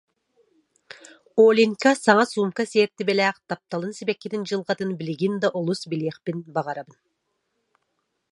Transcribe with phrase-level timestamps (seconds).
[1.45, 6.97] Оленька саҥа суумка сиэртибэлээх тапталын сибэккитин дьылҕатын билигин да олус билиэхпин баҕарабын